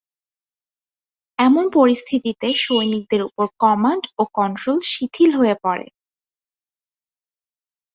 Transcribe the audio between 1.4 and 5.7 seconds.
এমন পরিস্থিতিতে সৈনিকদের উপর কমান্ড ও কন্ট্রোল শিথিল হয়ে